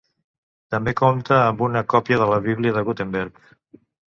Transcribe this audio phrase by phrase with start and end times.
[0.75, 3.39] També compta amb una còpia de la Bíblia de Gutenberg.